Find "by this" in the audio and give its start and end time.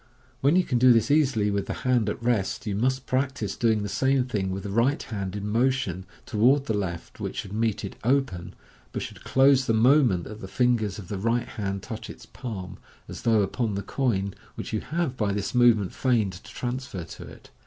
15.15-15.53